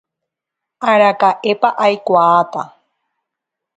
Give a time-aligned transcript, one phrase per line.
[0.91, 2.61] Araka'épa aikuaáta.